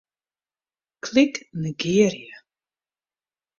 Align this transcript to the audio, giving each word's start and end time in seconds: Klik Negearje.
Klik 1.07 1.33
Negearje. 1.51 2.33